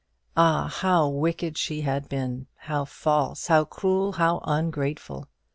Ah, 0.35 0.65
how 0.67 1.07
wicked 1.07 1.59
she 1.59 1.81
had 1.81 2.09
been! 2.09 2.47
how 2.55 2.85
false, 2.85 3.45
how 3.45 3.63
cruel, 3.65 4.13
how 4.13 4.39
ungrateful! 4.45 5.27